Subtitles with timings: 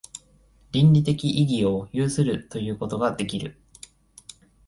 [0.71, 3.55] 倫理的意義を有するということができる。